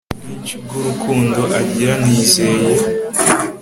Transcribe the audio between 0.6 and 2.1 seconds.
bw'urukundo agira,